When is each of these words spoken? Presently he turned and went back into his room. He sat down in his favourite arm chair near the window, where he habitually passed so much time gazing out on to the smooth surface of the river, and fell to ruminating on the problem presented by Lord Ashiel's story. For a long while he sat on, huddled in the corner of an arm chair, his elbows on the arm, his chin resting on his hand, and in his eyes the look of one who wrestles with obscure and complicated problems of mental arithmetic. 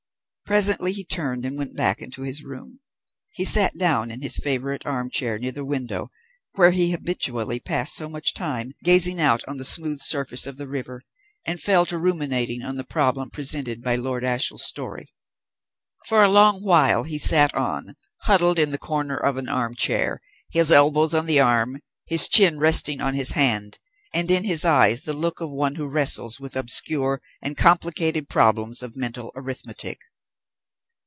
Presently 0.53 0.91
he 0.91 1.05
turned 1.05 1.45
and 1.45 1.57
went 1.57 1.77
back 1.77 2.01
into 2.01 2.23
his 2.23 2.43
room. 2.43 2.81
He 3.31 3.45
sat 3.45 3.77
down 3.77 4.11
in 4.11 4.21
his 4.21 4.35
favourite 4.35 4.85
arm 4.85 5.09
chair 5.09 5.39
near 5.39 5.53
the 5.53 5.63
window, 5.63 6.09
where 6.55 6.71
he 6.71 6.91
habitually 6.91 7.61
passed 7.61 7.95
so 7.95 8.09
much 8.09 8.33
time 8.33 8.73
gazing 8.83 9.21
out 9.21 9.47
on 9.47 9.53
to 9.55 9.59
the 9.59 9.63
smooth 9.63 10.01
surface 10.01 10.45
of 10.45 10.57
the 10.57 10.67
river, 10.67 11.03
and 11.47 11.61
fell 11.61 11.85
to 11.85 11.97
ruminating 11.97 12.63
on 12.63 12.75
the 12.75 12.83
problem 12.83 13.29
presented 13.29 13.81
by 13.81 13.95
Lord 13.95 14.25
Ashiel's 14.25 14.65
story. 14.65 15.13
For 16.07 16.21
a 16.21 16.27
long 16.27 16.61
while 16.61 17.03
he 17.03 17.17
sat 17.17 17.55
on, 17.55 17.95
huddled 18.23 18.59
in 18.59 18.71
the 18.71 18.77
corner 18.77 19.15
of 19.15 19.37
an 19.37 19.47
arm 19.47 19.73
chair, 19.73 20.19
his 20.49 20.69
elbows 20.69 21.13
on 21.13 21.27
the 21.27 21.39
arm, 21.39 21.79
his 22.07 22.27
chin 22.27 22.59
resting 22.59 22.99
on 22.99 23.13
his 23.13 23.31
hand, 23.31 23.79
and 24.13 24.29
in 24.29 24.43
his 24.43 24.65
eyes 24.65 25.03
the 25.03 25.13
look 25.13 25.39
of 25.39 25.49
one 25.49 25.75
who 25.75 25.87
wrestles 25.89 26.41
with 26.41 26.57
obscure 26.57 27.21
and 27.41 27.55
complicated 27.55 28.27
problems 28.27 28.83
of 28.83 28.97
mental 28.97 29.31
arithmetic. 29.33 30.01